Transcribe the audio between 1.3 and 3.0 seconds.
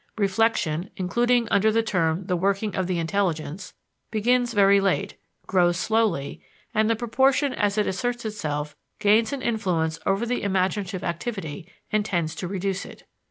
under the term the working of the